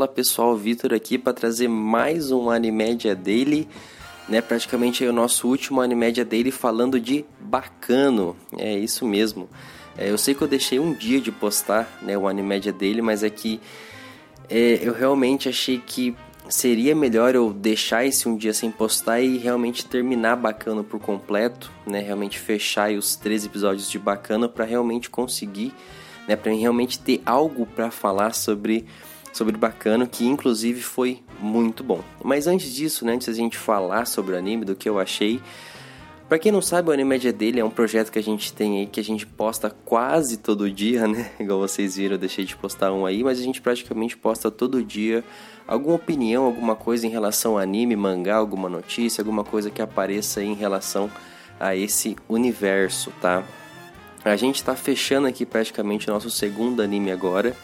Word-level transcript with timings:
Fala 0.00 0.08
pessoal, 0.08 0.56
Vitor 0.56 0.94
aqui 0.94 1.18
para 1.18 1.34
trazer 1.34 1.68
mais 1.68 2.30
um 2.30 2.48
Animédia 2.48 3.14
Daily, 3.14 3.68
né? 4.26 4.40
Praticamente 4.40 5.04
o 5.04 5.12
nosso 5.12 5.46
último 5.46 5.82
Animédia 5.82 6.24
Daily 6.24 6.50
falando 6.50 6.98
de 6.98 7.22
Bacano, 7.38 8.34
é 8.56 8.78
isso 8.78 9.04
mesmo. 9.04 9.46
É, 9.98 10.10
eu 10.10 10.16
sei 10.16 10.34
que 10.34 10.40
eu 10.40 10.48
deixei 10.48 10.80
um 10.80 10.94
dia 10.94 11.20
de 11.20 11.30
postar 11.30 11.98
né, 12.00 12.16
o 12.16 12.26
Animédia 12.26 12.72
Daily, 12.72 13.02
mas 13.02 13.22
é 13.22 13.28
que 13.28 13.60
é, 14.48 14.80
eu 14.80 14.94
realmente 14.94 15.50
achei 15.50 15.76
que 15.76 16.16
seria 16.48 16.96
melhor 16.96 17.34
eu 17.34 17.52
deixar 17.52 18.06
esse 18.06 18.26
um 18.26 18.38
dia 18.38 18.54
sem 18.54 18.70
postar 18.70 19.20
e 19.20 19.36
realmente 19.36 19.84
terminar 19.84 20.34
Bacano 20.34 20.82
por 20.82 20.98
completo, 20.98 21.70
né? 21.86 22.00
Realmente 22.00 22.38
fechar 22.38 22.90
os 22.92 23.16
três 23.16 23.44
episódios 23.44 23.90
de 23.90 23.98
Bacano 23.98 24.48
para 24.48 24.64
realmente 24.64 25.10
conseguir, 25.10 25.74
né? 26.26 26.36
Para 26.36 26.52
realmente 26.52 26.98
ter 26.98 27.20
algo 27.26 27.66
para 27.66 27.90
falar 27.90 28.32
sobre 28.32 28.86
sobre 29.32 29.56
Bacano, 29.56 30.06
que 30.06 30.26
inclusive 30.26 30.80
foi 30.82 31.22
muito 31.38 31.82
bom. 31.84 32.02
Mas 32.24 32.46
antes 32.46 32.72
disso, 32.72 33.04
né, 33.04 33.14
antes 33.14 33.28
da 33.28 33.32
gente 33.32 33.56
falar 33.56 34.06
sobre 34.06 34.34
o 34.34 34.38
anime, 34.38 34.64
do 34.64 34.74
que 34.74 34.88
eu 34.88 34.98
achei, 34.98 35.40
para 36.30 36.38
quem 36.38 36.52
não 36.52 36.62
sabe, 36.62 36.90
o 36.90 36.92
Animédia 36.92 37.32
dele 37.32 37.58
é 37.58 37.64
um 37.64 37.70
projeto 37.70 38.12
que 38.12 38.18
a 38.18 38.22
gente 38.22 38.52
tem 38.52 38.78
aí, 38.78 38.86
que 38.86 39.00
a 39.00 39.02
gente 39.02 39.26
posta 39.26 39.68
quase 39.84 40.36
todo 40.36 40.70
dia, 40.70 41.04
né? 41.08 41.28
Igual 41.40 41.58
vocês 41.58 41.96
viram, 41.96 42.14
eu 42.14 42.18
deixei 42.18 42.44
de 42.44 42.56
postar 42.56 42.92
um 42.92 43.04
aí, 43.04 43.24
mas 43.24 43.40
a 43.40 43.42
gente 43.42 43.60
praticamente 43.60 44.16
posta 44.16 44.48
todo 44.48 44.80
dia 44.84 45.24
alguma 45.66 45.96
opinião, 45.96 46.44
alguma 46.44 46.76
coisa 46.76 47.04
em 47.04 47.10
relação 47.10 47.52
ao 47.52 47.58
anime, 47.58 47.96
mangá, 47.96 48.36
alguma 48.36 48.68
notícia, 48.68 49.22
alguma 49.22 49.42
coisa 49.42 49.70
que 49.70 49.82
apareça 49.82 50.40
em 50.40 50.54
relação 50.54 51.10
a 51.58 51.74
esse 51.74 52.16
universo, 52.28 53.12
tá? 53.20 53.44
A 54.24 54.36
gente 54.36 54.56
está 54.56 54.76
fechando 54.76 55.26
aqui 55.26 55.44
praticamente 55.44 56.08
o 56.08 56.12
nosso 56.12 56.30
segundo 56.30 56.80
anime 56.80 57.10
agora, 57.10 57.56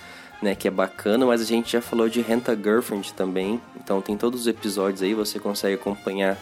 né, 0.43 0.55
que 0.55 0.69
é 0.69 0.71
bacana, 0.71 1.25
mas 1.25 1.41
a 1.41 1.45
gente 1.45 1.73
já 1.73 1.81
falou 1.81 2.09
de 2.09 2.21
Renta 2.21 2.55
Girlfriend 2.55 3.13
também, 3.15 3.61
então 3.77 4.01
tem 4.03 4.17
todos 4.17 4.43
os 4.43 4.47
episódios 4.47 5.03
aí, 5.03 5.15
você 5.15 5.39
consegue 5.39 5.75
acompanhar 5.75 6.37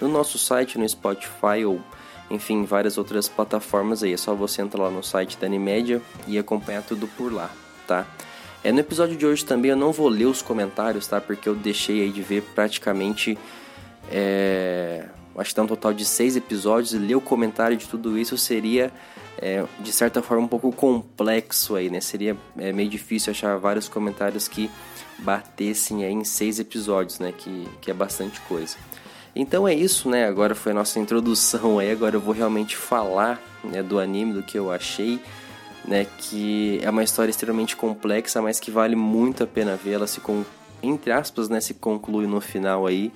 no 0.00 0.08
nosso 0.08 0.38
site, 0.38 0.78
no 0.78 0.88
Spotify 0.88 1.64
ou 1.66 1.80
enfim, 2.30 2.64
várias 2.64 2.96
outras 2.96 3.28
plataformas 3.28 4.02
aí. 4.02 4.12
É 4.12 4.16
só 4.16 4.34
você 4.34 4.62
entrar 4.62 4.84
lá 4.84 4.90
no 4.90 5.02
site 5.02 5.36
da 5.36 5.46
Animédia 5.46 6.00
e 6.28 6.38
acompanhar 6.38 6.82
tudo 6.82 7.08
por 7.08 7.32
lá, 7.32 7.50
tá? 7.86 8.06
É, 8.62 8.70
no 8.70 8.78
episódio 8.78 9.16
de 9.16 9.26
hoje 9.26 9.44
também 9.44 9.70
eu 9.70 9.76
não 9.76 9.90
vou 9.90 10.08
ler 10.08 10.26
os 10.26 10.40
comentários, 10.40 11.06
tá? 11.06 11.20
Porque 11.20 11.48
eu 11.48 11.54
deixei 11.54 12.02
aí 12.02 12.10
de 12.10 12.22
ver 12.22 12.42
praticamente. 12.54 13.36
É, 14.10 15.06
acho 15.36 15.50
que 15.50 15.54
tem 15.54 15.64
um 15.64 15.66
total 15.66 15.92
de 15.92 16.04
seis 16.04 16.36
episódios 16.36 16.92
e 16.92 16.98
ler 16.98 17.16
o 17.16 17.20
comentário 17.20 17.76
de 17.76 17.86
tudo 17.88 18.18
isso 18.18 18.36
seria 18.38 18.92
é, 19.40 19.64
de 19.80 19.92
certa 19.92 20.22
forma 20.22 20.44
um 20.44 20.48
pouco 20.48 20.70
complexo 20.70 21.74
aí, 21.74 21.88
né? 21.88 22.00
Seria 22.00 22.36
é, 22.58 22.72
meio 22.72 22.90
difícil 22.90 23.30
achar 23.30 23.56
vários 23.56 23.88
comentários 23.88 24.46
que 24.46 24.70
batessem 25.18 26.04
aí 26.04 26.12
em 26.12 26.24
seis 26.24 26.58
episódios, 26.58 27.18
né? 27.18 27.32
Que, 27.36 27.66
que 27.80 27.90
é 27.90 27.94
bastante 27.94 28.38
coisa. 28.42 28.76
Então 29.34 29.66
é 29.66 29.74
isso, 29.74 30.10
né? 30.10 30.26
Agora 30.26 30.54
foi 30.54 30.72
a 30.72 30.74
nossa 30.74 30.98
introdução 30.98 31.78
aí, 31.78 31.90
agora 31.90 32.16
eu 32.16 32.20
vou 32.20 32.34
realmente 32.34 32.76
falar 32.76 33.40
né, 33.64 33.82
do 33.82 33.98
anime, 33.98 34.34
do 34.34 34.42
que 34.42 34.58
eu 34.58 34.70
achei, 34.70 35.18
né? 35.86 36.06
Que 36.18 36.78
é 36.82 36.90
uma 36.90 37.02
história 37.02 37.30
extremamente 37.30 37.76
complexa, 37.76 38.42
mas 38.42 38.60
que 38.60 38.70
vale 38.70 38.94
muito 38.94 39.42
a 39.42 39.46
pena 39.46 39.74
ver. 39.74 39.92
Ela 39.92 40.06
se, 40.06 40.20
entre 40.82 41.12
aspas, 41.12 41.48
né, 41.48 41.60
se 41.60 41.72
conclui 41.74 42.26
no 42.26 42.40
final 42.42 42.86
aí. 42.86 43.10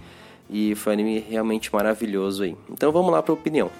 E 0.48 0.74
foi 0.74 0.92
um 0.92 0.94
anime 0.94 1.18
realmente 1.18 1.72
maravilhoso 1.72 2.44
aí. 2.44 2.56
Então 2.70 2.92
vamos 2.92 3.10
lá 3.10 3.22
para 3.22 3.32
a 3.32 3.34
opinião. 3.34 3.70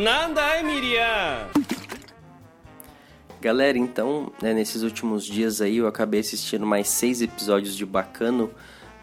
Nanda, 0.00 0.62
Miriam! 0.62 1.50
Galera, 3.38 3.76
então, 3.76 4.32
né, 4.40 4.54
nesses 4.54 4.82
últimos 4.82 5.26
dias 5.26 5.60
aí 5.60 5.76
eu 5.76 5.86
acabei 5.86 6.20
assistindo 6.20 6.64
mais 6.64 6.88
seis 6.88 7.20
episódios 7.20 7.76
de 7.76 7.84
Bacano, 7.84 8.50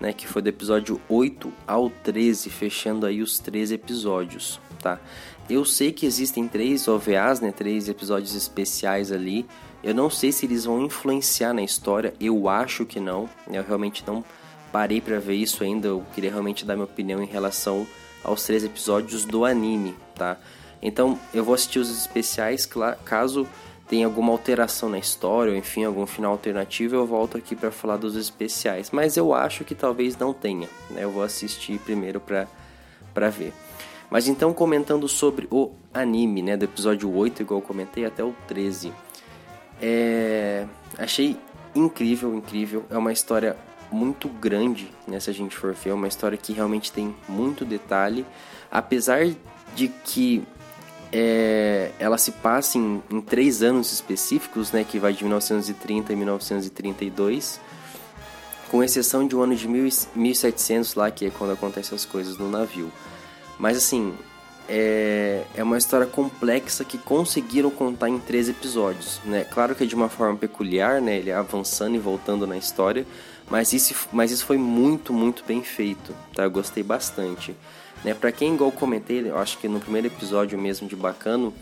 né, 0.01 0.11
que 0.11 0.27
foi 0.27 0.41
do 0.41 0.49
episódio 0.49 0.99
8 1.07 1.53
ao 1.67 1.91
13, 1.91 2.49
fechando 2.49 3.05
aí 3.05 3.21
os 3.21 3.37
três 3.37 3.71
episódios, 3.71 4.59
tá? 4.81 4.99
Eu 5.47 5.63
sei 5.63 5.91
que 5.91 6.07
existem 6.07 6.47
três 6.47 6.87
OVAs, 6.87 7.41
né, 7.41 7.51
três 7.51 7.87
episódios 7.87 8.33
especiais 8.33 9.11
ali. 9.11 9.45
Eu 9.83 9.93
não 9.93 10.09
sei 10.09 10.31
se 10.31 10.47
eles 10.47 10.65
vão 10.65 10.83
influenciar 10.83 11.53
na 11.53 11.61
história, 11.61 12.15
eu 12.19 12.49
acho 12.49 12.87
que 12.87 12.99
não. 12.99 13.29
Eu 13.47 13.63
realmente 13.63 14.03
não 14.07 14.25
parei 14.71 14.99
para 14.99 15.19
ver 15.19 15.35
isso 15.35 15.63
ainda, 15.63 15.89
eu 15.89 16.03
queria 16.15 16.31
realmente 16.31 16.65
dar 16.65 16.73
minha 16.73 16.85
opinião 16.85 17.21
em 17.21 17.27
relação 17.27 17.85
aos 18.23 18.43
três 18.43 18.63
episódios 18.63 19.25
do 19.25 19.45
anime, 19.45 19.95
tá? 20.15 20.37
Então 20.81 21.19
eu 21.33 21.43
vou 21.43 21.55
assistir 21.55 21.79
os 21.79 21.89
especiais, 21.89 22.67
caso 23.03 23.47
tenha 23.87 24.05
alguma 24.05 24.31
alteração 24.31 24.89
na 24.89 24.99
história, 24.99 25.51
ou 25.51 25.57
enfim, 25.57 25.85
algum 25.85 26.05
final 26.05 26.33
alternativo, 26.33 26.95
eu 26.95 27.05
volto 27.05 27.37
aqui 27.37 27.55
para 27.55 27.71
falar 27.71 27.97
dos 27.97 28.15
especiais. 28.15 28.91
Mas 28.91 29.15
eu 29.15 29.33
acho 29.33 29.63
que 29.63 29.73
talvez 29.73 30.17
não 30.17 30.33
tenha, 30.33 30.67
né? 30.89 31.03
Eu 31.03 31.11
vou 31.11 31.23
assistir 31.23 31.79
primeiro 31.79 32.19
para 32.19 33.29
ver. 33.29 33.53
Mas 34.09 34.27
então, 34.27 34.53
comentando 34.53 35.07
sobre 35.07 35.47
o 35.51 35.71
anime, 35.93 36.41
né? 36.41 36.57
Do 36.57 36.65
episódio 36.65 37.13
8, 37.13 37.41
igual 37.41 37.61
eu 37.61 37.65
comentei, 37.65 38.05
até 38.05 38.23
o 38.23 38.35
13. 38.47 38.93
É... 39.81 40.65
Achei 40.97 41.37
incrível, 41.73 42.35
incrível. 42.35 42.85
É 42.89 42.97
uma 42.97 43.11
história 43.11 43.55
muito 43.89 44.27
grande, 44.27 44.91
né? 45.07 45.19
Se 45.19 45.29
a 45.29 45.33
gente 45.33 45.55
for 45.55 45.73
ver, 45.73 45.91
é 45.91 45.93
uma 45.93 46.07
história 46.07 46.37
que 46.37 46.51
realmente 46.51 46.91
tem 46.91 47.15
muito 47.27 47.63
detalhe. 47.63 48.25
Apesar 48.69 49.27
de 49.75 49.87
que 49.87 50.43
é, 51.11 51.91
ela 51.99 52.17
se 52.17 52.31
passa 52.31 52.77
em, 52.77 53.01
em, 53.09 53.21
três 53.21 53.63
anos 53.63 53.91
específicos, 53.91 54.71
né, 54.71 54.83
que 54.83 54.99
vai 54.99 55.13
de 55.13 55.23
1930 55.23 56.13
a 56.13 56.15
1932, 56.15 57.59
com 58.69 58.83
exceção 58.83 59.27
de 59.27 59.35
um 59.35 59.41
ano 59.41 59.55
de 59.55 59.67
1700 59.67 60.95
lá, 60.95 61.09
que 61.09 61.25
é 61.25 61.29
quando 61.29 61.53
acontecem 61.53 61.95
as 61.95 62.05
coisas 62.05 62.37
no 62.37 62.49
navio. 62.49 62.91
Mas 63.57 63.77
assim, 63.77 64.13
é, 64.67 65.43
é 65.55 65.63
uma 65.63 65.77
história 65.77 66.05
complexa 66.05 66.83
que 66.83 66.97
conseguiram 66.97 67.69
contar 67.69 68.09
em 68.09 68.19
três 68.19 68.49
episódios, 68.49 69.21
né? 69.23 69.45
Claro 69.45 69.73
que 69.73 69.83
é 69.83 69.87
de 69.87 69.95
uma 69.95 70.09
forma 70.09 70.37
peculiar, 70.37 71.01
né? 71.01 71.17
Ele 71.17 71.31
avançando 71.31 71.95
e 71.95 71.99
voltando 71.99 72.45
na 72.45 72.57
história, 72.57 73.05
mas 73.49 73.71
isso, 73.71 73.95
mas 74.11 74.31
isso 74.31 74.45
foi 74.45 74.57
muito, 74.57 75.13
muito 75.13 75.43
bem 75.47 75.63
feito, 75.63 76.13
tá? 76.35 76.43
Eu 76.43 76.51
gostei 76.51 76.83
bastante. 76.83 77.55
Né? 78.03 78.13
Para 78.13 78.31
quem, 78.31 78.53
igual 78.53 78.71
comentei, 78.71 79.27
eu 79.27 79.37
acho 79.37 79.57
que 79.57 79.67
no 79.67 79.79
primeiro 79.79 80.07
episódio 80.07 80.57
mesmo 80.57 80.87
de 80.87 80.95
Bacano, 80.95 81.53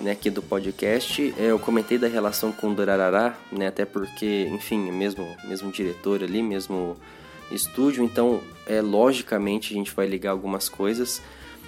né, 0.00 0.12
aqui 0.12 0.30
do 0.30 0.42
podcast, 0.42 1.34
é, 1.38 1.46
eu 1.46 1.58
comentei 1.58 1.98
da 1.98 2.08
relação 2.08 2.52
com 2.52 2.70
o 2.70 2.74
Durarará, 2.74 3.36
né, 3.50 3.66
até 3.66 3.84
porque, 3.84 4.48
enfim, 4.52 4.88
é 4.88 4.92
mesmo, 4.92 5.26
mesmo 5.44 5.72
diretor 5.72 6.22
ali, 6.22 6.42
mesmo 6.42 6.96
estúdio, 7.50 8.04
então, 8.04 8.40
é, 8.66 8.80
logicamente, 8.80 9.72
a 9.72 9.76
gente 9.76 9.92
vai 9.92 10.06
ligar 10.06 10.30
algumas 10.30 10.68
coisas. 10.68 11.20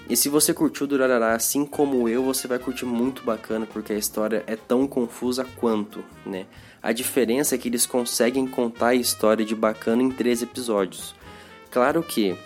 E 0.08 0.16
se 0.16 0.28
você 0.28 0.52
curtiu 0.52 0.86
Durarará 0.86 1.34
assim 1.34 1.64
como 1.64 2.08
eu, 2.08 2.22
você 2.22 2.48
vai 2.48 2.58
curtir 2.58 2.84
muito 2.84 3.22
bacana, 3.22 3.66
porque 3.66 3.92
a 3.92 3.96
história 3.96 4.42
é 4.46 4.56
tão 4.56 4.86
confusa 4.86 5.46
quanto, 5.56 6.04
né? 6.26 6.46
A 6.82 6.92
diferença 6.92 7.54
é 7.54 7.58
que 7.58 7.68
eles 7.68 7.86
conseguem 7.86 8.46
contar 8.46 8.88
a 8.88 8.94
história 8.94 9.44
de 9.44 9.54
Bacana 9.54 10.02
em 10.02 10.10
três 10.10 10.42
episódios. 10.42 11.14
Claro 11.70 12.02
que 12.02 12.36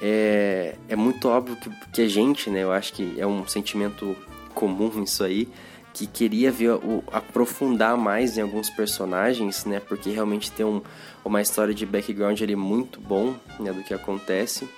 é, 0.00 0.76
é 0.88 0.96
muito 0.96 1.28
óbvio 1.28 1.56
que, 1.56 1.70
que 1.92 2.02
a 2.02 2.08
gente, 2.08 2.50
né, 2.50 2.62
eu 2.62 2.72
acho 2.72 2.92
que 2.92 3.18
é 3.18 3.26
um 3.26 3.46
sentimento 3.46 4.16
comum 4.54 5.02
isso 5.02 5.24
aí, 5.24 5.48
que 5.92 6.06
queria 6.06 6.52
ver 6.52 6.70
o, 6.70 7.02
aprofundar 7.12 7.96
mais 7.96 8.38
em 8.38 8.40
alguns 8.40 8.70
personagens, 8.70 9.64
né, 9.64 9.80
porque 9.80 10.10
realmente 10.10 10.50
tem 10.52 10.64
um, 10.64 10.80
uma 11.24 11.42
história 11.42 11.74
de 11.74 11.84
background 11.84 12.40
ali 12.40 12.54
muito 12.54 13.00
bom, 13.00 13.34
né, 13.58 13.72
do 13.72 13.82
que 13.82 13.92
acontece. 13.92 14.68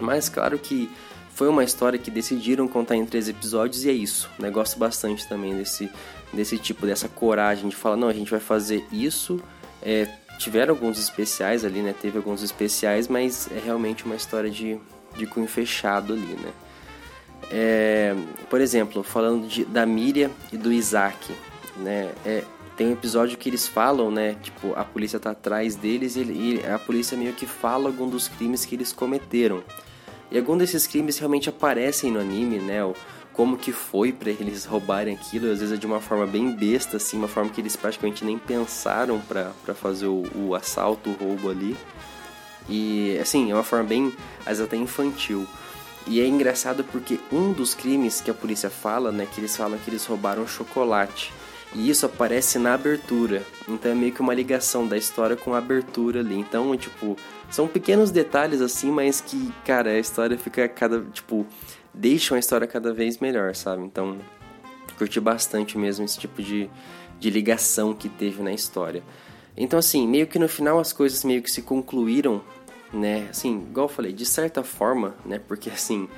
Mas 0.00 0.28
claro 0.28 0.58
que 0.58 0.90
foi 1.34 1.48
uma 1.48 1.62
história 1.62 1.98
que 1.98 2.10
decidiram 2.10 2.66
contar 2.66 2.96
em 2.96 3.04
três 3.04 3.28
episódios 3.28 3.84
e 3.84 3.90
é 3.90 3.92
isso. 3.92 4.30
Né? 4.38 4.50
Gosto 4.50 4.78
bastante 4.78 5.28
também 5.28 5.54
desse, 5.54 5.90
desse 6.32 6.56
tipo, 6.56 6.86
dessa 6.86 7.08
coragem 7.08 7.68
de 7.68 7.76
falar, 7.76 7.96
não, 7.96 8.08
a 8.08 8.12
gente 8.14 8.30
vai 8.30 8.40
fazer 8.40 8.86
isso, 8.90 9.38
é, 9.82 10.08
tiveram 10.38 10.74
alguns 10.74 10.98
especiais 10.98 11.64
ali, 11.64 11.80
né? 11.80 11.94
Teve 12.00 12.16
alguns 12.18 12.42
especiais, 12.42 13.08
mas 13.08 13.48
é 13.50 13.58
realmente 13.58 14.04
uma 14.04 14.14
história 14.14 14.50
de, 14.50 14.78
de 15.16 15.26
cunho 15.26 15.46
fechado 15.46 16.12
ali, 16.12 16.36
né? 16.40 16.52
É, 17.50 18.14
por 18.50 18.60
exemplo, 18.60 19.02
falando 19.02 19.46
de, 19.46 19.64
da 19.64 19.86
Miriam 19.86 20.30
e 20.52 20.56
do 20.56 20.72
Isaac, 20.72 21.34
né? 21.76 22.12
É, 22.24 22.42
tem 22.76 22.88
um 22.88 22.92
episódio 22.92 23.38
que 23.38 23.48
eles 23.48 23.66
falam, 23.66 24.10
né? 24.10 24.36
Tipo, 24.42 24.74
a 24.74 24.84
polícia 24.84 25.18
tá 25.18 25.30
atrás 25.30 25.74
deles 25.74 26.16
e, 26.16 26.20
e 26.20 26.62
a 26.66 26.78
polícia 26.78 27.16
meio 27.16 27.32
que 27.32 27.46
fala 27.46 27.88
algum 27.88 28.08
dos 28.08 28.28
crimes 28.28 28.64
que 28.64 28.74
eles 28.74 28.92
cometeram. 28.92 29.62
E 30.30 30.36
algum 30.36 30.56
desses 30.56 30.86
crimes 30.86 31.18
realmente 31.18 31.48
aparecem 31.48 32.10
no 32.10 32.20
anime, 32.20 32.58
né? 32.58 32.84
O, 32.84 32.94
como 33.36 33.58
que 33.58 33.70
foi 33.70 34.12
para 34.12 34.30
eles 34.30 34.64
roubarem 34.64 35.14
aquilo, 35.14 35.52
às 35.52 35.60
vezes 35.60 35.74
é 35.74 35.76
de 35.76 35.86
uma 35.86 36.00
forma 36.00 36.26
bem 36.26 36.50
besta, 36.52 36.96
assim, 36.96 37.18
uma 37.18 37.28
forma 37.28 37.50
que 37.50 37.60
eles 37.60 37.76
praticamente 37.76 38.24
nem 38.24 38.38
pensaram 38.38 39.20
para 39.20 39.74
fazer 39.74 40.06
o, 40.06 40.24
o, 40.34 40.54
assalto, 40.54 41.10
o 41.10 41.12
roubo 41.12 41.50
ali. 41.50 41.76
E, 42.66 43.16
assim, 43.20 43.50
é 43.50 43.54
uma 43.54 43.62
forma 43.62 43.84
bem, 43.84 44.12
às 44.40 44.58
vezes 44.58 44.62
até 44.62 44.76
infantil. 44.76 45.46
E 46.06 46.20
é 46.20 46.26
engraçado 46.26 46.82
porque 46.82 47.20
um 47.30 47.52
dos 47.52 47.74
crimes 47.74 48.22
que 48.22 48.30
a 48.30 48.34
polícia 48.34 48.70
fala, 48.70 49.12
né, 49.12 49.26
que 49.30 49.38
eles 49.38 49.54
falam 49.54 49.78
que 49.78 49.90
eles 49.90 50.06
roubaram 50.06 50.46
chocolate. 50.48 51.30
E 51.74 51.90
isso 51.90 52.06
aparece 52.06 52.58
na 52.58 52.72
abertura. 52.72 53.42
Então 53.68 53.92
é 53.92 53.94
meio 53.94 54.12
que 54.12 54.20
uma 54.20 54.32
ligação 54.32 54.86
da 54.86 54.96
história 54.96 55.36
com 55.36 55.52
a 55.52 55.58
abertura 55.58 56.20
ali. 56.20 56.38
Então, 56.38 56.74
tipo, 56.76 57.16
são 57.50 57.68
pequenos 57.68 58.10
detalhes 58.10 58.62
assim, 58.62 58.90
mas 58.90 59.20
que, 59.20 59.52
cara, 59.64 59.90
a 59.90 59.98
história 59.98 60.38
fica 60.38 60.66
cada, 60.68 61.00
tipo, 61.12 61.44
deixam 61.96 62.36
a 62.36 62.40
história 62.40 62.66
cada 62.66 62.92
vez 62.92 63.18
melhor, 63.18 63.54
sabe? 63.54 63.82
Então, 63.82 64.18
curti 64.98 65.18
bastante 65.18 65.78
mesmo 65.78 66.04
esse 66.04 66.18
tipo 66.18 66.42
de, 66.42 66.70
de 67.18 67.30
ligação 67.30 67.94
que 67.94 68.08
teve 68.08 68.42
na 68.42 68.52
história. 68.52 69.02
Então, 69.56 69.78
assim, 69.78 70.06
meio 70.06 70.26
que 70.26 70.38
no 70.38 70.48
final 70.48 70.78
as 70.78 70.92
coisas 70.92 71.24
meio 71.24 71.42
que 71.42 71.50
se 71.50 71.62
concluíram, 71.62 72.42
né? 72.92 73.26
Assim, 73.30 73.58
igual 73.70 73.86
eu 73.86 73.92
falei, 73.92 74.12
de 74.12 74.26
certa 74.26 74.62
forma, 74.62 75.14
né? 75.24 75.38
Porque, 75.38 75.70
assim, 75.70 76.08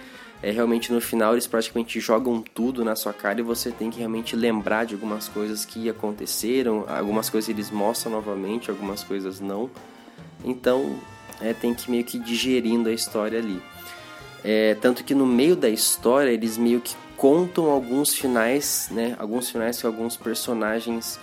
é 0.43 0.51
realmente 0.51 0.93
no 0.93 1.01
final 1.01 1.33
eles 1.33 1.47
praticamente 1.47 1.99
jogam 2.01 2.43
tudo 2.43 2.85
na 2.85 2.97
sua 2.97 3.13
cara 3.13 3.41
e 3.41 3.43
você 3.43 3.71
tem 3.71 3.91
que 3.91 3.99
realmente 3.99 4.35
lembrar 4.35 4.85
de 4.85 4.95
algumas 4.95 5.29
coisas 5.29 5.65
que 5.65 5.89
aconteceram, 5.89 6.85
algumas 6.89 7.31
coisas 7.31 7.49
eles 7.49 7.71
mostram 7.71 8.13
novamente, 8.13 8.71
algumas 8.71 9.05
coisas 9.05 9.41
não. 9.41 9.71
Então, 10.45 10.99
é, 11.41 11.53
tem 11.53 11.75
que 11.75 11.91
meio 11.91 12.05
que 12.05 12.19
digerindo 12.19 12.89
a 12.89 12.93
história 12.93 13.39
ali. 13.39 13.61
É, 14.45 14.75
tanto 14.77 15.05
que 15.05 15.15
no 15.15 15.27
meio 15.27 15.57
da 15.57 15.69
história 15.69 16.31
eles 16.31 16.57
meio 16.57 16.81
que 16.81 16.95
contam 17.17 17.67
alguns 17.67 18.15
finais, 18.15 18.89
né? 18.91 19.17
Alguns 19.19 19.51
finais 19.51 19.81
que 19.81 19.87
alguns 19.87 20.17
personagens 20.17 21.19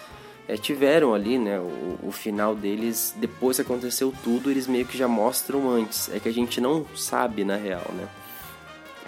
é, 0.48 0.58
tiveram 0.58 1.14
ali, 1.14 1.40
né? 1.40 1.60
O, 1.60 2.08
o, 2.08 2.12
final 2.12 2.56
deles, 2.56 3.16
depois 3.18 3.56
que 3.56 3.62
aconteceu 3.62 4.14
tudo, 4.24 4.52
eles 4.52 4.68
meio 4.68 4.86
que 4.86 4.98
já 4.98 5.08
mostram 5.08 5.70
antes. 5.70 6.10
É 6.14 6.20
que 6.20 6.28
a 6.28 6.34
gente 6.34 6.60
não 6.60 6.86
sabe 6.96 7.44
na 7.44 7.56
real, 7.56 7.86
né? 7.94 8.08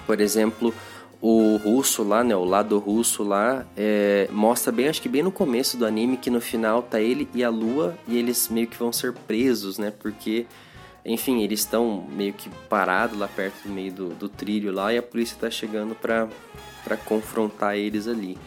Por 0.06 0.22
exemplo, 0.22 0.74
o 1.22 1.58
russo 1.58 2.04
lá, 2.04 2.24
né? 2.24 2.36
O 2.36 2.46
lado 2.46 2.80
russo 2.80 3.24
lá 3.24 3.66
é, 3.76 4.30
mostra 4.32 4.72
bem, 4.72 4.88
acho 4.88 5.02
que 5.02 5.10
bem 5.10 5.24
no 5.24 5.32
começo 5.32 5.76
do 5.76 5.86
anime, 5.86 6.16
que 6.16 6.30
no 6.30 6.40
final 6.40 6.82
tá 6.82 7.02
ele 7.02 7.28
e 7.34 7.44
a 7.44 7.50
Lua 7.50 7.98
e 8.08 8.18
eles 8.18 8.48
meio 8.50 8.68
que 8.68 8.78
vão 8.78 8.94
ser 8.94 9.14
presos, 9.14 9.78
né? 9.78 9.92
Porque 9.92 10.46
enfim, 11.08 11.42
eles 11.42 11.62
estão 11.62 12.06
meio 12.12 12.34
que 12.34 12.50
parados 12.68 13.18
lá 13.18 13.30
perto 13.30 13.64
do 13.64 13.70
meio 13.70 13.94
do, 13.94 14.10
do 14.10 14.28
trilho 14.28 14.74
lá 14.74 14.94
e 14.94 14.98
a 14.98 15.02
polícia 15.02 15.36
está 15.36 15.50
chegando 15.50 15.96
para 15.96 16.98
confrontar 17.06 17.78
eles 17.78 18.10
ali. 18.10 18.38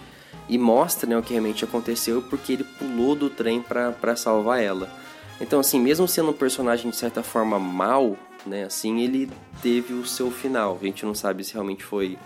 E 0.47 0.59
mostra 0.59 1.09
né, 1.09 1.17
o 1.17 1.23
que 1.23 1.33
realmente 1.33 1.65
aconteceu 1.65 2.21
porque 2.21 2.53
ele 2.53 2.65
pulou 2.65 3.17
do 3.17 3.31
trem 3.31 3.62
para 3.62 4.15
salvar 4.15 4.62
ela. 4.62 4.93
Então, 5.41 5.59
assim, 5.59 5.81
mesmo 5.81 6.07
sendo 6.07 6.31
um 6.31 6.35
personagem 6.35 6.91
de 6.91 6.97
certa 6.97 7.23
forma 7.23 7.59
mal, 7.59 8.15
né, 8.45 8.65
assim, 8.65 9.01
ele 9.01 9.31
teve 9.62 9.95
o 9.95 10.05
seu 10.05 10.31
final. 10.31 10.79
A 10.79 10.85
gente 10.85 11.07
não 11.07 11.15
sabe 11.15 11.43
se 11.43 11.55
realmente 11.55 11.83
foi 11.83 12.19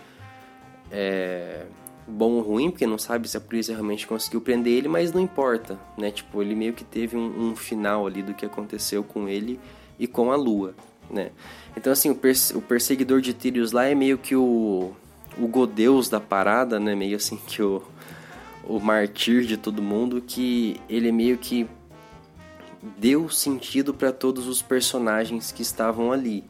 é, 0.90 1.64
bom 2.08 2.32
ou 2.32 2.40
ruim, 2.40 2.72
porque 2.72 2.88
não 2.88 2.98
sabe 2.98 3.28
se 3.28 3.36
a 3.36 3.40
polícia 3.40 3.72
realmente 3.72 4.04
conseguiu 4.04 4.40
prender 4.40 4.72
ele, 4.72 4.88
mas 4.88 5.12
não 5.12 5.20
importa, 5.20 5.78
né? 5.96 6.10
Tipo, 6.10 6.42
ele 6.42 6.56
meio 6.56 6.72
que 6.72 6.82
teve 6.82 7.16
um, 7.16 7.50
um 7.50 7.54
final 7.54 8.04
ali 8.04 8.20
do 8.20 8.34
que 8.34 8.44
aconteceu 8.44 9.04
com 9.04 9.28
ele 9.28 9.60
e 9.98 10.06
com 10.06 10.30
a 10.30 10.36
Lua, 10.36 10.74
né? 11.10 11.30
Então 11.76 11.92
assim, 11.92 12.10
o, 12.10 12.18
o 12.56 12.62
perseguidor 12.62 13.20
de 13.20 13.32
Tírios 13.32 13.72
lá 13.72 13.84
é 13.84 13.94
meio 13.94 14.18
que 14.18 14.34
o 14.36 14.92
o 15.36 15.48
godeus 15.48 16.08
da 16.08 16.20
parada, 16.20 16.78
né? 16.78 16.94
Meio 16.94 17.16
assim 17.16 17.36
que 17.36 17.62
o 17.62 17.82
o 18.66 18.80
martir 18.80 19.44
de 19.44 19.56
todo 19.56 19.82
mundo 19.82 20.22
que 20.26 20.80
ele 20.88 21.12
meio 21.12 21.36
que 21.36 21.66
deu 22.98 23.28
sentido 23.28 23.92
para 23.92 24.12
todos 24.12 24.46
os 24.46 24.62
personagens 24.62 25.52
que 25.52 25.62
estavam 25.62 26.12
ali, 26.12 26.44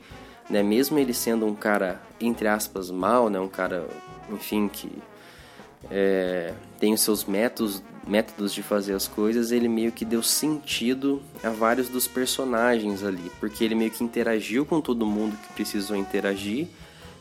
né? 0.48 0.62
Mesmo 0.62 0.98
ele 0.98 1.14
sendo 1.14 1.46
um 1.46 1.54
cara 1.54 2.00
entre 2.20 2.48
aspas 2.48 2.90
mal, 2.90 3.28
né? 3.28 3.38
Um 3.40 3.48
cara, 3.48 3.86
enfim, 4.30 4.68
que 4.68 4.90
é, 5.90 6.52
tem 6.78 6.92
os 6.92 7.00
seus 7.00 7.24
métodos, 7.24 7.82
métodos 8.06 8.52
de 8.52 8.62
fazer 8.62 8.94
as 8.94 9.08
coisas, 9.08 9.50
ele 9.50 9.68
meio 9.68 9.92
que 9.92 10.04
deu 10.04 10.22
sentido 10.22 11.22
a 11.42 11.50
vários 11.50 11.88
dos 11.88 12.06
personagens 12.06 13.02
ali, 13.02 13.30
porque 13.40 13.64
ele 13.64 13.74
meio 13.74 13.90
que 13.90 14.04
interagiu 14.04 14.64
com 14.66 14.80
todo 14.80 15.06
mundo 15.06 15.36
que 15.36 15.52
precisou 15.52 15.96
interagir 15.96 16.68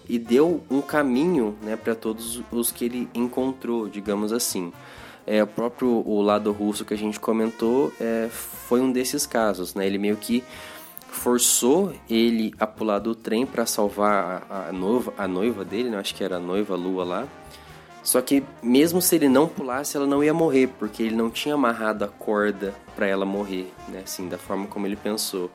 e 0.08 0.20
deu 0.20 0.64
um 0.70 0.82
caminho 0.82 1.56
né, 1.62 1.76
para 1.76 1.96
todos 1.96 2.42
os 2.52 2.72
que 2.72 2.86
ele 2.86 3.10
encontrou, 3.14 3.88
digamos 3.88 4.34
assim. 4.34 4.72
É, 5.26 5.42
o 5.42 5.48
próprio 5.48 5.88
o 6.06 6.22
lado 6.22 6.52
russo 6.52 6.84
que 6.84 6.94
a 6.94 6.98
gente 6.98 7.18
comentou 7.18 7.94
é, 8.00 8.28
foi 8.30 8.82
um 8.82 8.92
desses 8.92 9.26
casos, 9.26 9.74
né? 9.74 9.88
Ele 9.88 9.98
meio 9.98 10.18
que 10.18 10.44
forçou 11.14 11.94
ele 12.10 12.54
a 12.60 12.68
pular 12.68 13.00
do 13.00 13.16
trem 13.16 13.46
para 13.46 13.66
salvar 13.66 14.46
a, 14.50 14.70
a, 14.70 14.74
noiva, 14.74 15.14
a 15.18 15.28
noiva 15.28 15.64
dele, 15.64 15.90
né? 15.90 15.98
acho 15.98 16.14
que 16.14 16.24
era 16.24 16.38
a 16.38 16.40
noiva 16.40 16.76
Lua 16.76 17.06
lá. 17.06 17.28
Só 18.04 18.22
que 18.22 18.44
mesmo 18.62 19.02
se 19.02 19.16
ele 19.16 19.30
não 19.30 19.48
pulasse, 19.48 19.96
ela 19.96 20.06
não 20.06 20.22
ia 20.22 20.34
morrer, 20.34 20.68
porque 20.68 21.02
ele 21.02 21.16
não 21.16 21.30
tinha 21.30 21.56
amarrado 21.56 22.04
a 22.04 22.08
corda 22.08 22.74
para 22.96 23.08
ela 23.08 23.26
morrer, 23.26 23.72
né? 23.88 24.02
Assim, 24.04 24.28
da 24.28 24.38
forma 24.38 24.68
como 24.68 24.86
ele 24.86 24.98
pensou. 24.98 25.50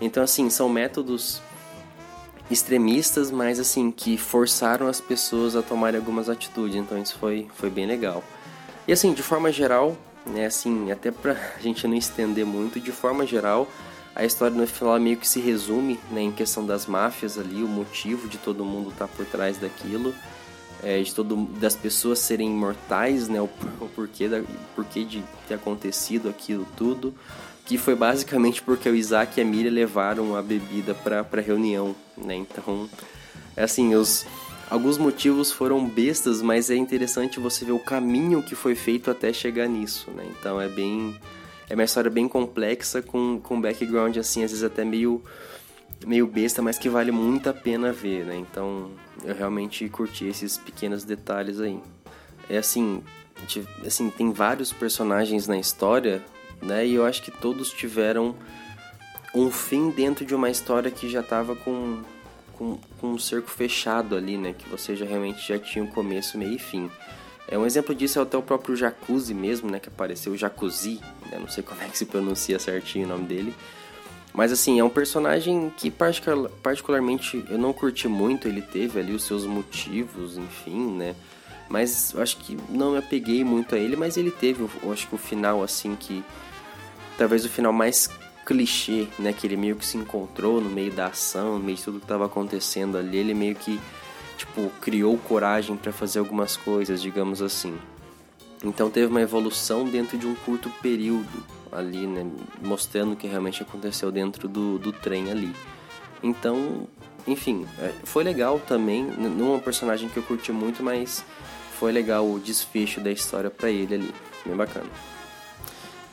Então, 0.00 0.22
assim, 0.22 0.50
são 0.50 0.68
métodos 0.68 1.40
extremistas, 2.50 3.30
mas 3.30 3.58
assim 3.60 3.90
que 3.90 4.18
forçaram 4.18 4.88
as 4.88 5.00
pessoas 5.00 5.54
a 5.54 5.62
tomarem 5.62 5.98
algumas 5.98 6.28
atitudes. 6.28 6.76
Então, 6.76 7.00
isso 7.00 7.16
foi 7.16 7.46
foi 7.54 7.70
bem 7.70 7.86
legal. 7.86 8.24
E 8.88 8.92
assim, 8.92 9.12
de 9.14 9.22
forma 9.22 9.52
geral, 9.52 9.96
né, 10.26 10.46
assim, 10.46 10.90
até 10.90 11.12
pra 11.12 11.36
gente 11.62 11.86
não 11.86 11.94
estender 11.94 12.44
muito, 12.44 12.80
de 12.80 12.90
forma 12.90 13.24
geral, 13.24 13.68
a 14.16 14.24
história 14.24 14.56
no 14.56 14.66
final 14.66 14.98
meio 14.98 15.16
que 15.16 15.28
se 15.28 15.40
resume, 15.40 15.98
né, 16.10 16.22
em 16.22 16.32
questão 16.32 16.66
das 16.66 16.86
máfias 16.86 17.38
ali, 17.38 17.62
o 17.62 17.68
motivo 17.68 18.28
de 18.28 18.36
todo 18.36 18.64
mundo 18.64 18.90
estar 18.90 19.06
tá 19.06 19.12
por 19.16 19.24
trás 19.26 19.58
daquilo 19.58 20.12
é, 20.84 21.02
de 21.02 21.14
todo, 21.14 21.34
das 21.58 21.74
pessoas 21.74 22.18
serem 22.18 22.50
imortais, 22.50 23.26
né? 23.28 23.40
O, 23.40 23.48
o 23.80 23.88
porquê, 23.88 24.28
da, 24.28 24.42
porquê 24.76 25.02
de 25.02 25.24
ter 25.48 25.54
acontecido 25.54 26.28
aquilo 26.28 26.66
tudo. 26.76 27.14
Que 27.64 27.78
foi 27.78 27.94
basicamente 27.94 28.60
porque 28.60 28.86
o 28.90 28.94
Isaac 28.94 29.40
e 29.40 29.42
a 29.42 29.44
Miriam 29.44 29.72
levaram 29.72 30.36
a 30.36 30.42
bebida 30.42 30.94
para 30.94 31.26
a 31.32 31.40
reunião, 31.40 31.96
né? 32.14 32.34
Então, 32.36 32.88
é 33.56 33.64
assim, 33.64 33.94
os, 33.94 34.26
alguns 34.68 34.98
motivos 34.98 35.50
foram 35.50 35.88
bestas, 35.88 36.42
mas 36.42 36.68
é 36.68 36.76
interessante 36.76 37.40
você 37.40 37.64
ver 37.64 37.72
o 37.72 37.78
caminho 37.78 38.42
que 38.42 38.54
foi 38.54 38.74
feito 38.74 39.10
até 39.10 39.32
chegar 39.32 39.66
nisso, 39.66 40.10
né? 40.10 40.26
Então 40.38 40.60
é 40.60 40.68
bem... 40.68 41.18
É 41.70 41.72
uma 41.72 41.84
história 41.84 42.10
bem 42.10 42.28
complexa, 42.28 43.00
com, 43.00 43.40
com 43.42 43.58
background, 43.58 44.18
assim, 44.18 44.44
às 44.44 44.50
vezes 44.50 44.62
até 44.62 44.84
meio 44.84 45.22
meio 46.06 46.26
besta, 46.26 46.62
mas 46.62 46.78
que 46.78 46.88
vale 46.88 47.10
muito 47.10 47.48
a 47.48 47.54
pena 47.54 47.92
ver, 47.92 48.24
né? 48.24 48.36
Então 48.36 48.90
eu 49.24 49.34
realmente 49.34 49.88
curti 49.88 50.26
esses 50.26 50.58
pequenos 50.58 51.04
detalhes 51.04 51.60
aí. 51.60 51.80
É 52.48 52.58
assim, 52.58 53.02
assim 53.84 54.10
tem 54.10 54.32
vários 54.32 54.72
personagens 54.72 55.46
na 55.46 55.58
história, 55.58 56.22
né? 56.62 56.86
E 56.86 56.94
eu 56.94 57.04
acho 57.04 57.22
que 57.22 57.30
todos 57.30 57.70
tiveram 57.70 58.34
um 59.34 59.50
fim 59.50 59.90
dentro 59.90 60.24
de 60.24 60.34
uma 60.34 60.50
história 60.50 60.90
que 60.90 61.08
já 61.08 61.20
estava 61.20 61.56
com, 61.56 62.02
com, 62.52 62.78
com 63.00 63.12
um 63.12 63.18
cerco 63.18 63.50
fechado 63.50 64.16
ali, 64.16 64.36
né? 64.36 64.54
Que 64.56 64.68
você 64.68 64.94
já 64.94 65.06
realmente 65.06 65.46
já 65.46 65.58
tinha 65.58 65.82
um 65.84 65.88
começo, 65.88 66.38
meio 66.38 66.52
e 66.52 66.58
fim. 66.58 66.90
É 67.46 67.58
um 67.58 67.66
exemplo 67.66 67.94
disso 67.94 68.18
é 68.18 68.22
até 68.22 68.38
o 68.38 68.42
próprio 68.42 68.74
Jacuzzi 68.74 69.34
mesmo, 69.34 69.70
né? 69.70 69.78
Que 69.78 69.88
apareceu, 69.88 70.32
o 70.32 70.36
Jacuzzi, 70.36 71.00
né? 71.30 71.38
não 71.38 71.48
sei 71.48 71.62
como 71.62 71.82
é 71.82 71.88
que 71.88 71.98
se 71.98 72.06
pronuncia 72.06 72.58
certinho 72.58 73.06
o 73.06 73.08
nome 73.08 73.26
dele 73.26 73.54
mas 74.34 74.50
assim, 74.50 74.80
é 74.80 74.84
um 74.84 74.90
personagem 74.90 75.72
que 75.76 75.92
particularmente 75.92 77.44
eu 77.48 77.56
não 77.56 77.72
curti 77.72 78.08
muito, 78.08 78.48
ele 78.48 78.60
teve 78.60 78.98
ali 78.98 79.12
os 79.14 79.22
seus 79.22 79.46
motivos, 79.46 80.36
enfim, 80.36 80.90
né? 80.96 81.14
Mas 81.68 82.12
acho 82.16 82.38
que 82.38 82.58
não 82.68 82.92
me 82.92 82.98
apeguei 82.98 83.44
muito 83.44 83.76
a 83.76 83.78
ele, 83.78 83.94
mas 83.94 84.16
ele 84.16 84.32
teve, 84.32 84.68
acho 84.92 85.06
que 85.06 85.14
o 85.14 85.18
final 85.18 85.62
assim 85.62 85.94
que 85.94 86.24
talvez 87.16 87.44
o 87.44 87.48
final 87.48 87.72
mais 87.72 88.10
clichê, 88.44 89.06
né, 89.20 89.32
que 89.32 89.46
ele 89.46 89.56
meio 89.56 89.76
que 89.76 89.86
se 89.86 89.96
encontrou 89.96 90.60
no 90.60 90.68
meio 90.68 90.90
da 90.90 91.06
ação, 91.06 91.56
no 91.56 91.64
meio 91.64 91.76
de 91.76 91.84
tudo 91.84 91.98
que 92.00 92.04
estava 92.04 92.26
acontecendo 92.26 92.98
ali, 92.98 93.16
ele 93.16 93.34
meio 93.34 93.54
que 93.54 93.80
tipo 94.36 94.68
criou 94.80 95.16
coragem 95.16 95.76
para 95.76 95.92
fazer 95.92 96.18
algumas 96.18 96.56
coisas, 96.56 97.00
digamos 97.00 97.40
assim. 97.40 97.78
Então 98.64 98.90
teve 98.90 99.06
uma 99.06 99.20
evolução 99.20 99.84
dentro 99.84 100.18
de 100.18 100.26
um 100.26 100.34
curto 100.34 100.68
período 100.82 101.44
ali, 101.74 102.06
né, 102.06 102.30
mostrando 102.62 103.12
o 103.12 103.16
que 103.16 103.26
realmente 103.26 103.62
aconteceu 103.62 104.10
dentro 104.10 104.48
do, 104.48 104.78
do 104.78 104.92
trem 104.92 105.30
ali. 105.30 105.54
Então, 106.22 106.88
enfim, 107.26 107.66
é, 107.78 107.92
foi 108.04 108.24
legal 108.24 108.60
também, 108.60 109.02
não 109.04 109.54
é 109.54 109.56
um 109.56 109.60
personagem 109.60 110.08
que 110.08 110.16
eu 110.16 110.22
curti 110.22 110.52
muito, 110.52 110.82
mas 110.82 111.24
foi 111.78 111.92
legal 111.92 112.26
o 112.30 112.38
desfecho 112.38 113.00
da 113.00 113.10
história 113.10 113.50
para 113.50 113.70
ele 113.70 113.94
ali, 113.94 114.14
bem 114.44 114.56
bacana. 114.56 114.88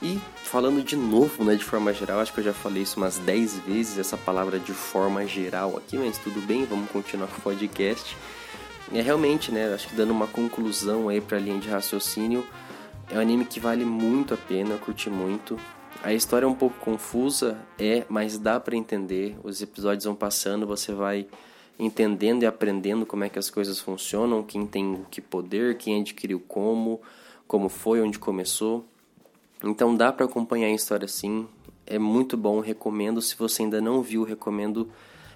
E 0.01 0.19
falando 0.43 0.83
de 0.83 0.95
novo, 0.95 1.43
né, 1.43 1.55
de 1.55 1.63
forma 1.63 1.93
geral, 1.93 2.19
acho 2.19 2.33
que 2.33 2.39
eu 2.39 2.43
já 2.43 2.53
falei 2.53 2.83
isso 2.83 2.97
umas 2.97 3.17
10 3.19 3.59
vezes, 3.59 3.97
essa 3.99 4.17
palavra 4.17 4.57
de 4.57 4.73
forma 4.73 5.25
geral 5.27 5.77
aqui, 5.77 5.97
mas 5.97 6.17
tudo 6.17 6.41
bem, 6.41 6.65
vamos 6.65 6.89
continuar 6.89 7.27
com 7.27 7.37
o 7.37 7.41
podcast. 7.41 8.17
É 8.91 9.01
realmente, 9.01 9.51
né, 9.51 9.73
acho 9.73 9.87
que 9.87 9.95
dando 9.95 10.11
uma 10.11 10.27
conclusão 10.27 11.07
aí 11.07 11.21
para 11.21 11.37
linha 11.37 11.59
de 11.59 11.69
raciocínio, 11.69 12.45
é 13.11 13.17
um 13.17 13.19
anime 13.19 13.45
que 13.45 13.59
vale 13.59 13.83
muito 13.83 14.33
a 14.33 14.37
pena, 14.37 14.71
eu 14.71 14.79
curti 14.79 15.09
muito. 15.09 15.59
A 16.01 16.13
história 16.13 16.45
é 16.45 16.49
um 16.49 16.55
pouco 16.55 16.79
confusa, 16.79 17.59
é, 17.77 18.05
mas 18.09 18.37
dá 18.37 18.59
para 18.59 18.75
entender. 18.75 19.37
Os 19.43 19.61
episódios 19.61 20.05
vão 20.05 20.15
passando, 20.15 20.65
você 20.65 20.93
vai 20.93 21.27
entendendo 21.77 22.43
e 22.43 22.45
aprendendo 22.45 23.05
como 23.05 23.23
é 23.25 23.29
que 23.29 23.37
as 23.37 23.49
coisas 23.49 23.79
funcionam, 23.79 24.41
quem 24.41 24.65
tem 24.65 24.93
o 24.93 25.05
que 25.11 25.19
poder, 25.19 25.77
quem 25.77 25.99
adquiriu 25.99 26.39
como, 26.47 27.01
como 27.47 27.67
foi, 27.67 28.01
onde 28.01 28.17
começou. 28.17 28.85
Então 29.61 29.95
dá 29.95 30.11
para 30.11 30.25
acompanhar 30.25 30.67
a 30.67 30.73
história 30.73 31.07
sim, 31.07 31.47
é 31.85 31.99
muito 31.99 32.37
bom, 32.37 32.61
recomendo. 32.61 33.21
Se 33.21 33.35
você 33.35 33.63
ainda 33.63 33.81
não 33.81 34.01
viu, 34.01 34.23
recomendo 34.23 34.89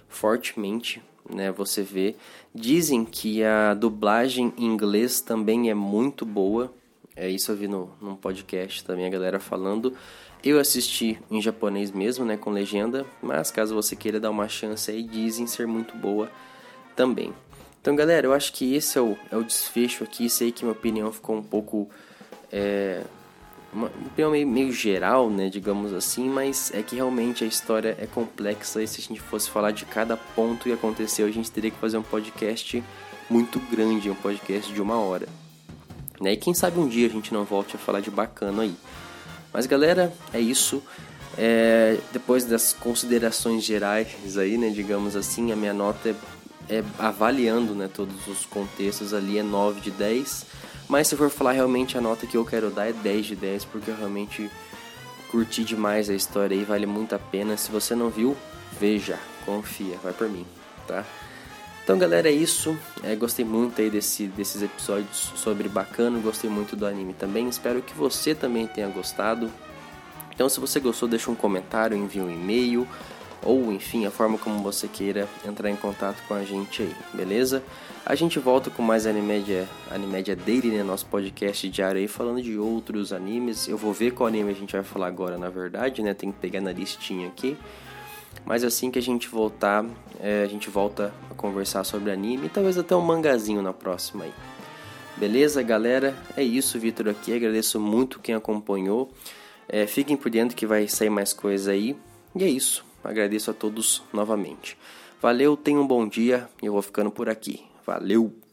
fortemente, 0.07 1.03
né? 1.29 1.51
Você 1.51 1.83
vê. 1.83 2.15
Dizem 2.53 3.03
que 3.03 3.43
a 3.43 3.73
dublagem 3.73 4.53
em 4.57 4.65
inglês 4.65 5.19
também 5.19 5.69
é 5.69 5.73
muito 5.73 6.25
boa. 6.25 6.73
É 7.15 7.29
isso 7.29 7.51
eu 7.51 7.55
vi 7.55 7.67
no, 7.67 7.89
num 8.01 8.15
podcast 8.15 8.83
também 8.83 9.05
a 9.05 9.09
galera 9.09 9.39
falando. 9.39 9.95
Eu 10.43 10.59
assisti 10.59 11.17
em 11.31 11.41
japonês 11.41 11.89
mesmo, 11.91 12.25
né, 12.25 12.37
com 12.37 12.51
legenda, 12.51 13.05
mas 13.21 13.49
caso 13.49 13.73
você 13.73 13.95
queira 13.95 14.19
dar 14.19 14.29
uma 14.29 14.47
chance 14.47 14.91
aí, 14.91 15.01
dizem 15.01 15.47
ser 15.47 15.65
muito 15.65 15.95
boa 15.95 16.29
também. 16.95 17.33
Então, 17.81 17.95
galera, 17.95 18.27
eu 18.27 18.33
acho 18.33 18.51
que 18.51 18.75
esse 18.75 18.97
é 18.97 19.01
o, 19.01 19.17
é 19.31 19.37
o 19.37 19.43
desfecho 19.43 20.03
aqui. 20.03 20.29
Sei 20.29 20.51
que 20.51 20.63
minha 20.63 20.73
opinião 20.73 21.11
ficou 21.11 21.37
um 21.37 21.43
pouco 21.43 21.89
é, 22.51 23.01
uma 23.71 23.87
opinião 23.87 24.31
meio, 24.31 24.47
meio 24.47 24.71
geral, 24.71 25.29
né, 25.29 25.49
digamos 25.49 25.93
assim, 25.93 26.29
mas 26.29 26.71
é 26.73 26.81
que 26.81 26.95
realmente 26.95 27.43
a 27.43 27.47
história 27.47 27.95
é 27.99 28.05
complexa 28.05 28.81
e 28.81 28.87
se 28.87 29.01
a 29.01 29.03
gente 29.03 29.21
fosse 29.21 29.49
falar 29.49 29.71
de 29.71 29.85
cada 29.85 30.17
ponto 30.17 30.63
que 30.63 30.71
aconteceu, 30.71 31.27
a 31.27 31.31
gente 31.31 31.51
teria 31.51 31.71
que 31.71 31.77
fazer 31.77 31.97
um 31.97 32.03
podcast 32.03 32.83
muito 33.29 33.59
grande, 33.71 34.09
um 34.09 34.15
podcast 34.15 34.73
de 34.73 34.81
uma 34.81 34.97
hora. 34.97 35.27
Né? 36.19 36.33
E 36.33 36.37
quem 36.37 36.53
sabe 36.53 36.79
um 36.79 36.87
dia 36.87 37.07
a 37.07 37.09
gente 37.09 37.33
não 37.33 37.43
volte 37.43 37.75
a 37.75 37.79
falar 37.79 37.99
de 37.99 38.11
bacana 38.11 38.63
aí. 38.63 38.75
Mas 39.53 39.65
galera, 39.65 40.13
é 40.33 40.39
isso. 40.39 40.81
É, 41.37 41.97
depois 42.13 42.45
das 42.45 42.73
considerações 42.73 43.63
gerais 43.63 44.37
aí, 44.37 44.57
né, 44.57 44.69
digamos 44.69 45.15
assim, 45.15 45.51
a 45.51 45.55
minha 45.55 45.73
nota 45.73 46.15
é, 46.69 46.75
é 46.77 46.83
avaliando 46.97 47.75
né, 47.75 47.89
todos 47.93 48.27
os 48.27 48.45
contextos 48.45 49.13
ali 49.13 49.37
é 49.37 49.43
9 49.43 49.81
de 49.81 49.91
10 49.91 50.45
mas 50.87 51.07
se 51.07 51.15
for 51.15 51.29
falar 51.29 51.53
realmente 51.53 51.97
a 51.97 52.01
nota 52.01 52.27
que 52.27 52.37
eu 52.37 52.45
quero 52.45 52.69
dar 52.69 52.87
é 52.87 52.93
10 52.93 53.25
de 53.25 53.35
10, 53.35 53.65
porque 53.65 53.89
eu 53.89 53.95
realmente 53.95 54.49
curti 55.31 55.63
demais 55.63 56.09
a 56.09 56.13
história 56.13 56.53
e 56.53 56.63
vale 56.63 56.85
muito 56.85 57.15
a 57.15 57.19
pena. 57.19 57.57
Se 57.57 57.71
você 57.71 57.95
não 57.95 58.09
viu, 58.09 58.37
veja, 58.79 59.17
confia, 59.45 59.97
vai 60.03 60.13
por 60.13 60.29
mim, 60.29 60.45
tá? 60.87 61.03
Então 61.85 61.99
galera, 61.99 62.27
é 62.27 62.31
isso. 62.31 62.75
É, 63.03 63.15
gostei 63.15 63.45
muito 63.45 63.79
aí 63.79 63.91
desse, 63.91 64.25
desses 64.25 64.63
episódios 64.63 65.31
sobre 65.35 65.69
bacana, 65.69 66.17
gostei 66.17 66.49
muito 66.49 66.75
do 66.75 66.83
anime 66.83 67.13
também. 67.13 67.47
Espero 67.47 67.79
que 67.79 67.93
você 67.93 68.33
também 68.33 68.65
tenha 68.65 68.87
gostado. 68.87 69.51
Então 70.33 70.49
se 70.49 70.59
você 70.59 70.79
gostou, 70.79 71.07
deixa 71.07 71.29
um 71.29 71.35
comentário, 71.35 71.95
envia 71.95 72.23
um 72.23 72.31
e-mail 72.31 72.87
ou 73.43 73.71
enfim, 73.71 74.07
a 74.07 74.09
forma 74.09 74.39
como 74.39 74.63
você 74.63 74.87
queira 74.87 75.29
entrar 75.47 75.69
em 75.69 75.75
contato 75.75 76.23
com 76.27 76.33
a 76.33 76.43
gente 76.43 76.81
aí, 76.81 76.95
beleza? 77.13 77.61
A 78.03 78.15
gente 78.15 78.39
volta 78.39 78.71
com 78.71 78.81
mais 78.81 79.05
Animédia, 79.05 79.69
Animédia 79.91 80.35
Daily, 80.35 80.69
né, 80.69 80.81
nosso 80.81 81.05
podcast 81.05 81.69
diário 81.69 82.01
aí, 82.01 82.07
falando 82.07 82.41
de 82.41 82.57
outros 82.57 83.13
animes. 83.13 83.67
Eu 83.67 83.77
vou 83.77 83.93
ver 83.93 84.11
qual 84.11 84.25
anime 84.25 84.49
a 84.49 84.55
gente 84.55 84.71
vai 84.71 84.83
falar 84.83 85.05
agora, 85.05 85.37
na 85.37 85.49
verdade, 85.49 86.01
né? 86.01 86.15
Tem 86.15 86.31
que 86.31 86.39
pegar 86.39 86.61
na 86.61 86.71
listinha 86.71 87.27
aqui. 87.27 87.55
Mas 88.43 88.63
assim 88.63 88.91
que 88.91 88.99
a 88.99 89.01
gente 89.01 89.27
voltar, 89.27 89.85
é, 90.19 90.43
a 90.43 90.47
gente 90.47 90.69
volta 90.69 91.13
a 91.29 91.33
conversar 91.33 91.83
sobre 91.83 92.11
anime 92.11 92.47
e 92.47 92.49
talvez 92.49 92.77
até 92.77 92.95
um 92.95 93.01
mangazinho 93.01 93.61
na 93.61 93.73
próxima 93.73 94.25
aí. 94.25 94.33
Beleza, 95.17 95.61
galera? 95.63 96.15
É 96.35 96.43
isso, 96.43 96.77
Vitor 96.77 97.07
aqui. 97.07 97.33
Agradeço 97.33 97.79
muito 97.79 98.19
quem 98.19 98.35
acompanhou. 98.35 99.11
É, 99.67 99.87
fiquem 99.87 100.17
por 100.17 100.29
dentro 100.29 100.55
que 100.55 100.65
vai 100.65 100.87
sair 100.87 101.09
mais 101.09 101.31
coisa 101.31 101.71
aí. 101.71 101.95
E 102.35 102.43
é 102.43 102.49
isso. 102.49 102.85
Agradeço 103.03 103.51
a 103.51 103.53
todos 103.53 104.03
novamente. 104.11 104.77
Valeu, 105.21 105.55
tenham 105.55 105.81
um 105.81 105.87
bom 105.87 106.07
dia 106.07 106.49
eu 106.61 106.73
vou 106.73 106.81
ficando 106.81 107.09
por 107.09 107.29
aqui. 107.29 107.63
Valeu! 107.85 108.44